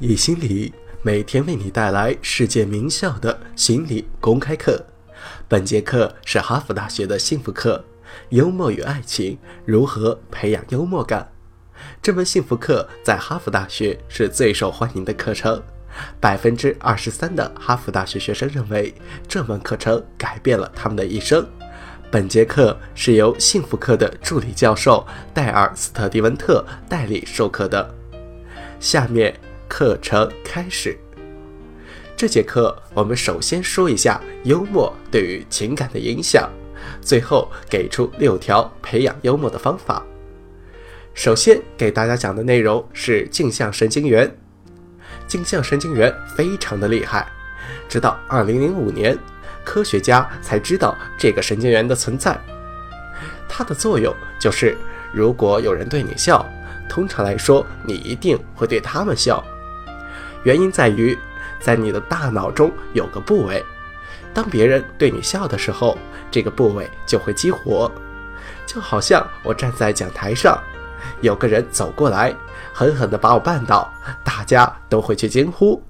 [0.00, 4.86] 易心理每天为你带来世界名校的心理公开课。
[5.48, 7.84] 本节课是哈佛大学的幸福课，
[8.28, 11.32] 幽默与爱情如何培养幽默感？
[12.00, 15.60] 这门幸福课在哈佛大学是最受欢迎的课程，
[16.20, 18.94] 百分之二十三的哈佛大学学生认为
[19.26, 21.44] 这门课程改变了他们的一生。
[22.08, 25.04] 本节课是由幸福课的助理教授
[25.34, 27.92] 戴尔·斯特迪文特代理授课的。
[28.78, 29.34] 下面。
[29.68, 30.98] 课程开始。
[32.16, 36.50] 这节课我们首先说一下幽默对于情感的影响，
[37.00, 40.02] 最后给出六条培养幽默的方法。
[41.14, 44.36] 首先给大家讲的内容是镜像神经元。
[45.28, 47.30] 镜像神经元非常的厉害，
[47.88, 49.16] 直到2005年，
[49.64, 52.38] 科学家才知道这个神经元的存在。
[53.48, 54.76] 它的作用就是，
[55.12, 56.44] 如果有人对你笑，
[56.88, 59.44] 通常来说你一定会对他们笑。
[60.44, 61.16] 原因在于，
[61.60, 63.64] 在你的大脑中有个部位，
[64.32, 65.98] 当别人对你笑的时候，
[66.30, 67.90] 这个部位就会激活。
[68.66, 70.58] 就好像我站在讲台上，
[71.20, 72.34] 有个人走过来，
[72.72, 73.90] 狠狠地把我绊倒，
[74.24, 75.82] 大家都会去惊呼，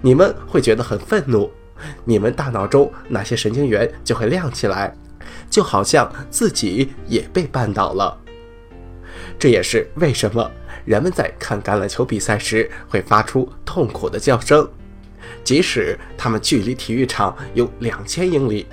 [0.00, 1.50] 你们会觉得很愤怒，
[2.04, 4.96] 你们大脑中那些神经元就会亮起来，
[5.50, 8.16] 就好像自己也被绊倒了。
[9.38, 10.50] 这也是为什么。
[10.90, 14.68] 人们在看橄榄球比赛时会发出痛苦的叫声，
[15.44, 18.66] 即使他们距离体育场有两千英里。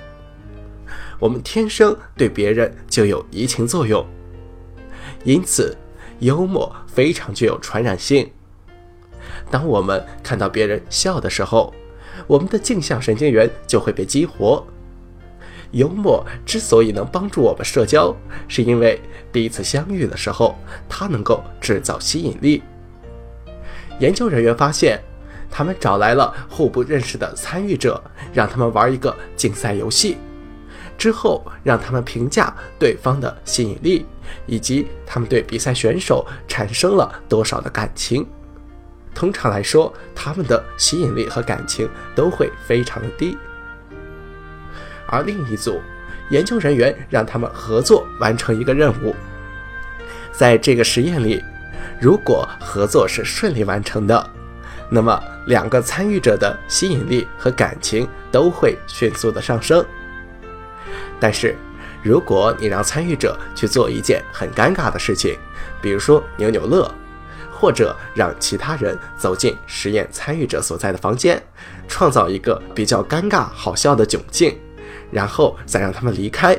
[1.20, 4.04] 我们天生对别人就有移情作用，
[5.22, 5.76] 因此
[6.18, 8.28] 幽默非常具有传染性。
[9.48, 11.72] 当我们看到别人笑的时候，
[12.26, 14.66] 我们的镜像神经元就会被激活。
[15.72, 18.14] 幽默之所以能帮助我们社交，
[18.48, 19.00] 是因为
[19.32, 20.56] 第一次相遇的时候，
[20.88, 22.62] 它能够制造吸引力。
[23.98, 25.00] 研究人员发现，
[25.50, 28.02] 他们找来了互不认识的参与者，
[28.32, 30.16] 让他们玩一个竞赛游戏，
[30.96, 34.06] 之后让他们评价对方的吸引力，
[34.46, 38.26] 以及他们对比赛选手产生了多少的感情。
[39.14, 43.36] 通常来说，他们的吸引力和感情都会非常的低。
[45.08, 45.80] 而另一组
[46.30, 49.16] 研究人员让他们合作完成一个任务，
[50.30, 51.42] 在这个实验里，
[52.00, 54.30] 如果合作是顺利完成的，
[54.90, 59.84] 那么两个参与者的吸引力和感情都会迅速的上升。
[61.18, 61.56] 但是，
[62.02, 65.36] 如果你让参与者去做一件很尴尬的事情，
[65.80, 66.88] 比如说扭扭乐，
[67.50, 71.42] 或者让其他人走进实验参与者所在的房间，
[71.88, 74.56] 创造一个比较尴尬好笑的窘境。
[75.10, 76.58] 然后再让他们离开，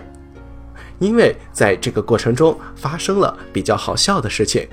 [0.99, 4.67] 因为在这个过程中发生了比较好笑的事情，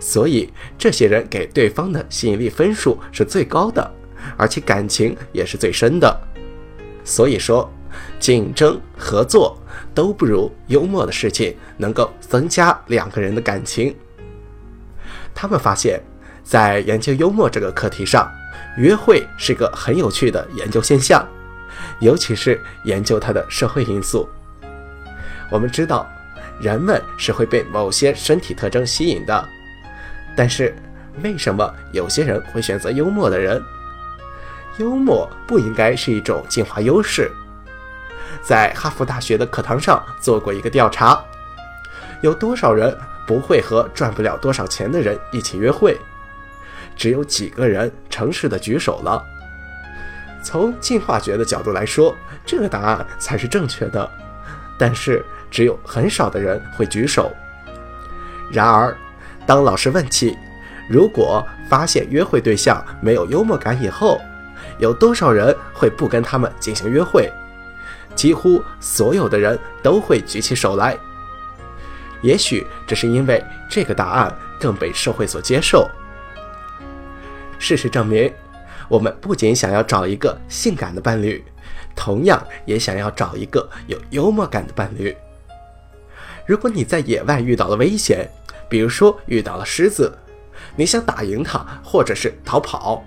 [0.00, 3.90] 所以这些人给对方的吸引力分数是最高的，
[4.36, 6.20] 而且感情也是最深的。
[7.04, 7.70] 所以说，
[8.20, 9.56] 竞争、合作
[9.94, 13.94] 都不如幽默的事情能够增加两个人的感情。
[15.34, 16.00] 他们发现，
[16.42, 18.30] 在研究幽默这个课题上，
[18.76, 21.26] 约会是个很有趣的研究现象。
[22.00, 24.28] 尤其是研究它的社会因素。
[25.50, 26.06] 我们知道，
[26.60, 29.48] 人们是会被某些身体特征吸引的，
[30.36, 30.74] 但是
[31.22, 33.62] 为什么有些人会选择幽默的人？
[34.78, 37.30] 幽默不应该是一种进化优势。
[38.42, 41.20] 在哈佛大学的课堂上做过一个调查，
[42.22, 45.98] 有多少人不会和赚不了多少钱的人一起约会？
[46.94, 49.24] 只有几个人诚实的举手了。
[50.42, 52.16] 从进化学的角度来说，
[52.46, 54.10] 这个答案才是正确的，
[54.78, 57.30] 但是只有很少的人会举手。
[58.50, 58.96] 然而，
[59.46, 60.36] 当老师问起
[60.88, 64.18] 如果发现约会对象没有幽默感以后，
[64.78, 67.30] 有多少人会不跟他们进行约会，
[68.14, 70.96] 几乎所有的人都会举起手来。
[72.22, 75.88] 也许这是因为这个答案更被社会所接受。
[77.58, 78.32] 事实证明。
[78.88, 81.44] 我们不仅想要找一个性感的伴侣，
[81.94, 85.14] 同样也想要找一个有幽默感的伴侣。
[86.46, 88.26] 如果你在野外遇到了危险，
[88.68, 90.16] 比如说遇到了狮子，
[90.74, 93.04] 你想打赢它，或者是逃跑，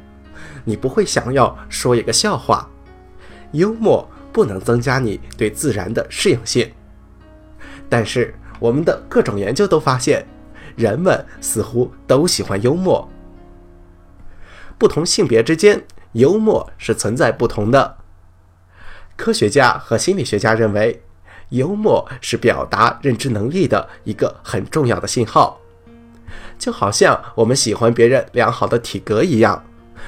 [0.63, 2.69] 你不会想要说一个笑话。
[3.53, 6.71] 幽默不能增加你对自然的适应性。
[7.89, 10.25] 但是我们的各种研究都发现，
[10.75, 13.09] 人们似乎都喜欢幽默。
[14.81, 17.97] 不同性别之间，幽默是存在不同的。
[19.15, 21.03] 科学家和心理学家认为，
[21.49, 25.61] 幽默是表达认知能力的一个很重要的信号，
[26.57, 29.63] 就好像我们喜欢别人良好的体格一样。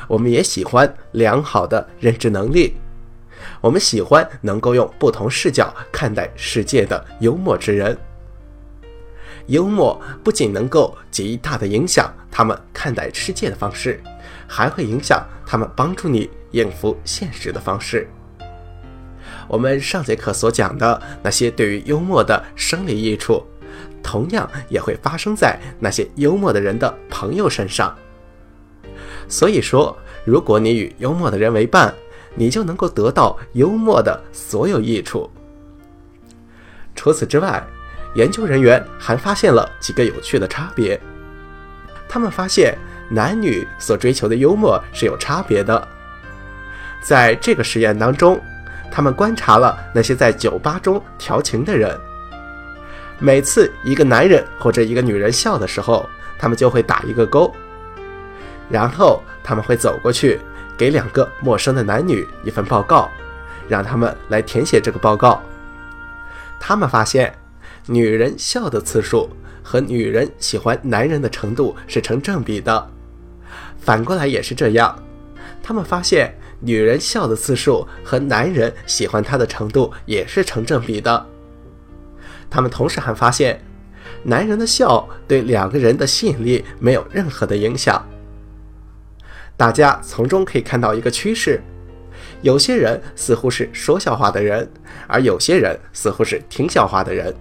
[0.08, 2.76] 我们也喜欢良好的认知能力。
[3.62, 7.96] 我们喜欢能够用不同视角看待世界的幽默之人。
[9.46, 14.02] 幽默不仅能够极大的影响他们看待世界的方式，
[14.48, 18.08] 还会影响他们帮助你应付现实的方式。
[19.48, 23.44] 我们上节课所讲的那些对于幽默的生理益处，
[24.02, 27.94] 同样也会发生在那些幽默的人的朋友身上。
[29.28, 31.94] 所以说，如果你与幽默的人为伴，
[32.36, 35.30] 你就能够得到幽默的所有益处。
[36.96, 37.66] 除此之外，
[38.16, 41.00] 研究人员还发现了几个有趣的差别。
[42.08, 42.78] 他们发现
[43.14, 45.88] 男女所追求的幽默是有差别的。
[47.02, 48.42] 在这个实验当中，
[48.92, 51.96] 他们观察了那些在酒吧中调情的人。
[53.20, 57.54] 每次一个男人或者一个女人笑的时候，他们就会打一个勾，
[58.70, 60.40] 然后他们会走过去。
[60.76, 63.08] 给两个陌生的男女一份报告，
[63.70, 65.40] 让他们来填写这个报告。
[66.60, 67.32] 他们发现，
[67.86, 69.30] 女人笑的次数
[69.62, 72.90] 和女人喜欢男人的程度是成正比的。
[73.84, 74.98] 反过来也是这样。
[75.62, 81.26] 他们发现，女人笑的次数和男人喜欢她的程度也是成正比的。
[82.50, 83.62] 他们同时还发现，
[84.24, 88.06] 男人的笑对两个人的吸引力没有任何的影响。
[89.58, 91.62] 大家从中可以看到一个趋势：
[92.42, 94.70] 有些人似乎是说笑话的人，
[95.08, 97.34] 而有些人似乎是听笑话的人。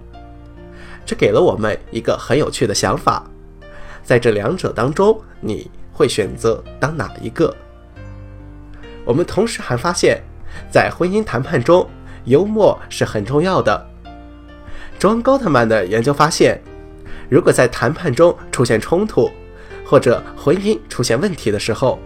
[1.05, 3.25] 这给了我们一个很有趣的想法：
[4.03, 7.55] 在这两者当中，你会选择当哪一个？
[9.05, 10.21] 我们同时还发现，
[10.71, 11.89] 在婚姻谈判中，
[12.25, 13.89] 幽默是很重要的。
[14.97, 16.59] 庄高特曼的研究发现，
[17.29, 19.29] 如果在谈判中出现冲突，
[19.85, 21.99] 或者婚姻出现问题的时候，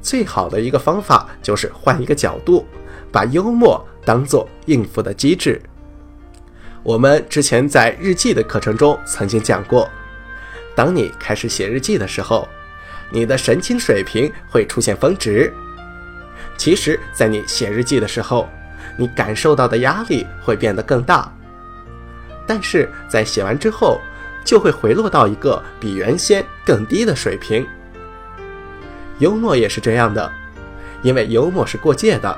[0.00, 2.66] 最好的一个方法就是换一个角度，
[3.12, 5.60] 把幽默当做应付的机制。
[6.82, 9.86] 我们之前在日记的课程中曾经讲过，
[10.74, 12.48] 当你开始写日记的时候，
[13.10, 15.52] 你的神经水平会出现峰值。
[16.56, 18.48] 其实，在你写日记的时候，
[18.96, 21.32] 你感受到的压力会变得更大，
[22.46, 24.00] 但是在写完之后。
[24.42, 27.64] 就会回落到一个比原先更低的水平。
[29.18, 30.32] 幽默也是这样的，
[31.02, 32.36] 因为幽默是过界的，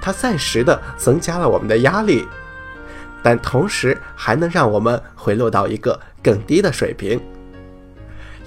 [0.00, 2.26] 它暂时的增加了我们的压力，
[3.22, 7.20] 但同时还能让我们回落到一个更低的水平，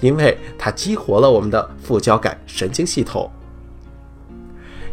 [0.02, 3.30] 因为它激活了我们的副交感神经系统。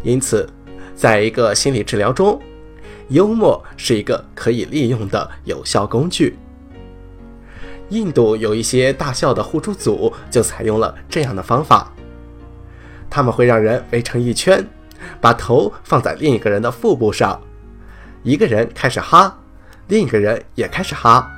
[0.02, 0.50] 因此，
[0.96, 2.40] 在一个心理治疗中，
[3.10, 6.38] 幽默是一个可以利用的有效工具。
[7.90, 11.92] 印度有一些大笑的互助组就采用了这样的方法，
[13.10, 14.66] 他们会让人围成一圈，
[15.20, 17.42] 把头放在另一个人的腹部上，
[18.22, 19.40] 一个人开始哈，
[19.88, 21.30] 另一个人也开始哈，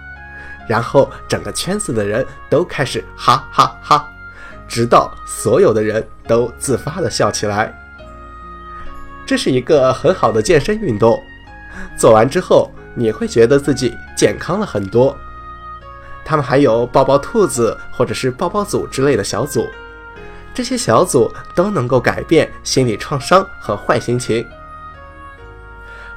[0.72, 4.08] 然后整个圈子的人都开始哈哈哈，
[4.70, 7.78] 直到所有的人都自发的笑起来。
[9.26, 11.22] 这是一个很好的健身运动，
[11.98, 15.14] 做完之后你会觉得自己健康了很多。
[16.24, 19.68] 他们还有抱抱兔子或者是抱抱组之类的小组，
[20.54, 24.48] 这些小组都能够改变心理创伤和坏心情。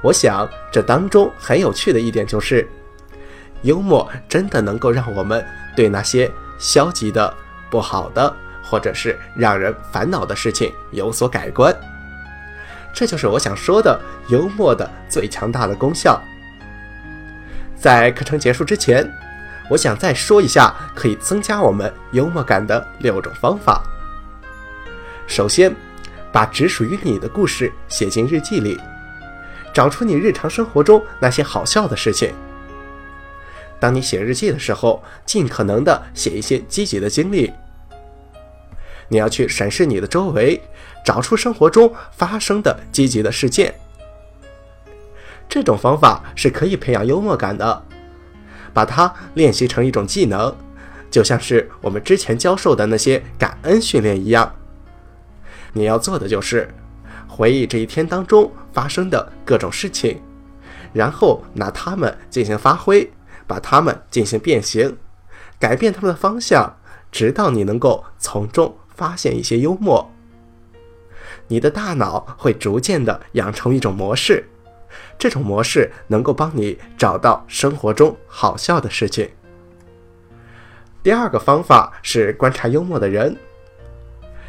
[0.01, 2.69] 我想这当中很有趣的一点就是，
[3.65, 5.45] 幽默真的能够让我们
[5.75, 7.35] 对那些消极的、
[7.69, 11.75] 不好的或者是让人烦恼的事情有所改观。
[12.95, 16.23] 这就是我想说的幽默的最强大的功效。
[17.77, 19.05] 在课程结束之前。
[19.71, 23.83] 我想再说一下可以增加我们幽默感的六种方法。
[25.27, 25.75] 首先，
[26.31, 28.79] 把只属于你的故事写进日记里，
[29.73, 32.35] 找出你日常生活中那些好笑的事情。
[33.85, 37.53] 当你写日记的时候，尽可能的写一些积极的经历。
[39.09, 40.59] 你要去审视你的周围，
[41.05, 43.75] 找出生活中发生的积极的事件。
[45.51, 47.85] 这种方法是可以培养幽默感的。
[48.73, 50.57] 把它练习成一种技能，
[51.11, 54.51] 就像是我们之前教授的那些感恩训练一样。
[55.75, 56.75] 你要做的就是
[57.29, 60.23] 回忆这一天当中发生的各种事情，
[60.95, 63.13] 然后拿它们进行发挥，
[63.47, 64.97] 把它们进行变形，
[65.59, 66.77] 改变它们的方向，
[67.11, 70.11] 直到你能够从中发现一些幽默。
[71.49, 74.49] 你的大脑会逐渐的养成一种模式。
[75.19, 79.29] 这种模式能够帮你找到生活中好笑的事情。
[81.03, 83.37] 第二个方法是观察幽默的人。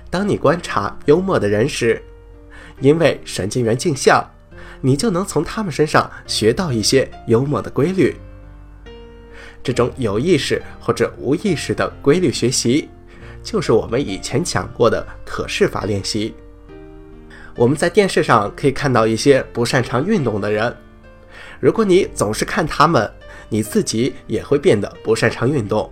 [0.09, 2.01] 当你观察幽默的人时，
[2.79, 4.23] 因为神经元镜像，
[4.81, 8.15] 你就能从他们身上学到一些幽默的规律。
[9.65, 12.87] 这种有意识或者无意识的规律学习，
[13.41, 16.35] 就是我们以前讲过的可视法练习。
[17.55, 20.77] 我们在电视上可以看到一些不擅长运动的人，
[21.59, 23.11] 如果你总是看他们，
[23.49, 25.91] 你自己也会变得不擅长运动。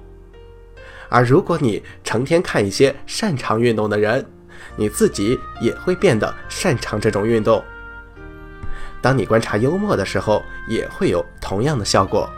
[1.10, 4.24] 而如果你成天看一些擅长运动的人，
[4.76, 7.64] 你自己也会变得擅长这种运动。
[9.02, 12.30] 当你观察幽默的时候，也会有同样的效果。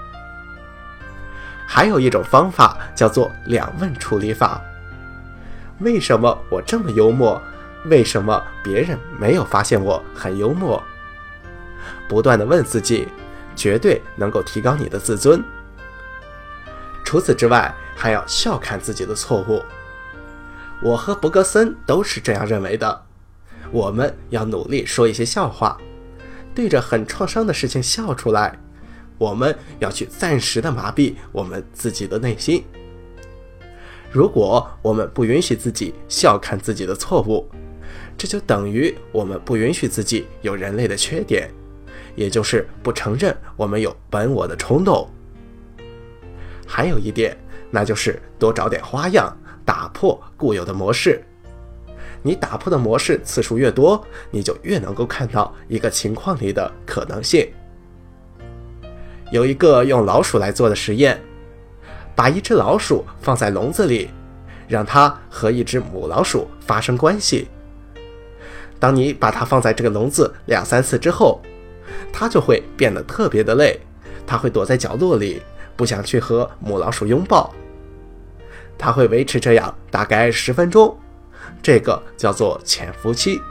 [1.67, 4.61] 还有一种方法叫做两问处理法。
[5.79, 7.41] 为什么我这么幽默？
[7.85, 10.81] 为什么别人没有发现我很幽默？
[12.07, 13.07] 不断的问自己，
[13.55, 15.43] 绝对能够提高你的自尊。
[17.03, 19.61] 除此之外，还要笑看自己的错误。
[20.81, 23.03] 我和伯格森都是这样认为的。
[23.71, 25.77] 我们要努力说一些笑话，
[26.55, 28.57] 对着很创伤的事情笑出来。
[29.17, 32.63] 我们要去暂时的麻痹我们自己的内心。
[34.11, 37.49] 如果我们不允许自己笑看自己的错误，
[38.17, 41.49] 这就等于我们不允许自己有人类的缺点，
[42.15, 45.09] 也就是不承认我们有本我的冲动。
[46.65, 47.37] 还有一点，
[47.69, 51.21] 那就是多找点花样，打破固有的模式。
[52.23, 57.47] 你打破的模式次数越多，你就越能够看到一个情况里的可能性。
[59.31, 61.19] 有一个用老鼠来做的实验，
[62.15, 64.09] 把一只老鼠放在笼子里，
[64.67, 67.47] 让它和一只母老鼠发生关系。
[68.79, 71.41] 当你把它放在这个笼子两三次之后，
[72.13, 73.79] 它就会变得特别的累，
[74.27, 75.41] 它会躲在角落里，
[75.75, 77.53] 不想去和母老鼠拥抱。
[78.77, 80.95] 它会维持这样大概十分钟，
[81.63, 83.41] 这个叫做潜伏期。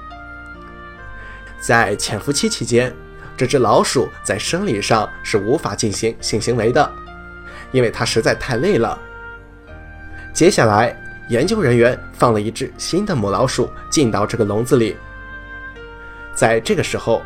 [1.60, 2.94] 在潜伏期期间。
[3.36, 6.92] 这只老鼠在生理上是无法进行性行为的，
[7.72, 8.98] 因为它实在太累了。
[10.32, 10.96] 接下来，
[11.28, 14.96] 研究人员放了一只新的母老鼠进到这个笼子里。
[16.34, 17.22] 在这个时候，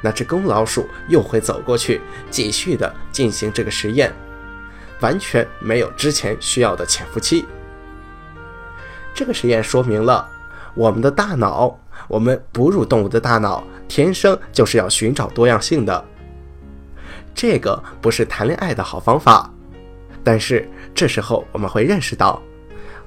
[0.00, 4.12] 那只公老鼠又会走过去，继续的进行这个实验，
[5.00, 7.44] 完全没有之前需要的潜伏期。
[9.12, 10.28] 这个实验说明了
[10.74, 13.64] 我们的大脑，我们哺乳动物的大脑。
[13.90, 16.04] 天生就是要寻找多样性的，
[17.34, 19.52] 这个不是谈恋爱的好方法。
[20.22, 22.40] 但是这时候我们会认识到，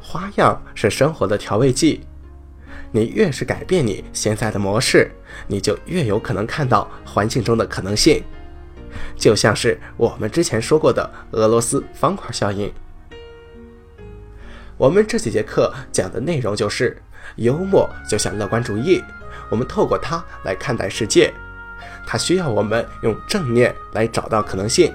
[0.01, 2.01] 花样是生活的调味剂。
[2.91, 5.09] 你越是改变你现在的模式，
[5.47, 8.21] 你就越有可能看到环境中的可能性。
[9.15, 12.69] 就像是我们之前说过的俄罗斯方块效应。
[14.75, 17.01] 我们这几节课讲的内容就是
[17.37, 19.01] 幽默就像乐观主义。
[19.53, 21.31] 我们透过它来看待世界，
[22.07, 24.91] 它需要我们用正念来找到可能性，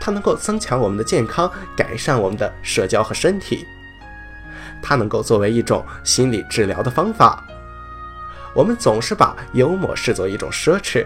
[0.00, 3.66] 它能够增强我们的健康，改善我们的社交和身体，
[4.80, 7.44] 它能够作为一种心理治疗的方法。
[8.54, 11.04] 我们总是把幽默视作一种奢侈，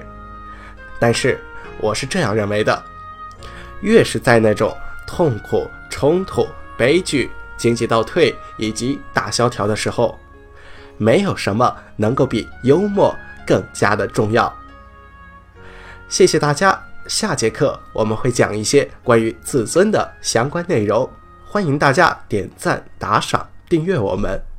[0.99, 1.41] 但是
[1.79, 2.85] 我是这样认为的：
[3.81, 4.77] 越是在那种
[5.07, 10.21] 痛苦、冲突、悲剧、经济倒退以及大萧条的时候。
[10.97, 13.15] 没有什么能够比幽默
[13.47, 14.53] 更加的重要。
[16.09, 21.09] 谢谢大家，下节课我们会讲一些关于自尊的相关内容，
[21.45, 24.54] 欢迎大家点赞、打赏、订阅我们。